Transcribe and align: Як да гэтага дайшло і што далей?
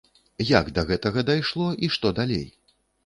Як 0.51 0.71
да 0.77 0.83
гэтага 0.91 1.23
дайшло 1.29 1.67
і 1.85 1.91
што 1.97 2.13
далей? 2.21 2.45